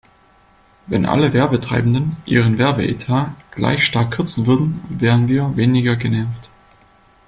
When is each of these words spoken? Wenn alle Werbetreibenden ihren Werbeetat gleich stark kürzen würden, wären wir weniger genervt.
Wenn 0.87 1.05
alle 1.05 1.31
Werbetreibenden 1.31 2.17
ihren 2.25 2.57
Werbeetat 2.57 3.35
gleich 3.51 3.85
stark 3.85 4.09
kürzen 4.09 4.47
würden, 4.47 4.81
wären 4.89 5.27
wir 5.27 5.55
weniger 5.55 5.95
genervt. 5.95 6.49